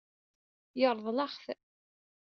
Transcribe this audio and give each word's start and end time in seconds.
Yeṛḍel-aɣ-t. 0.79 1.45